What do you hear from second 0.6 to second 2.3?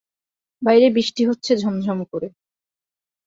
বাইরে বৃষ্টি হচ্ছে ঝমঝম করে।